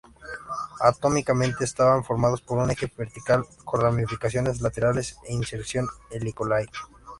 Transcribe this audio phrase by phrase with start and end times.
[0.79, 6.71] Anatómicamente estaban formados por un eje vertical con ramificaciones laterales en inserción helicoidal.